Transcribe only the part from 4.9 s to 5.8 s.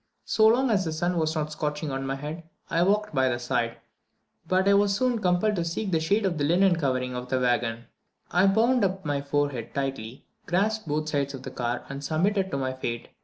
soon compelled to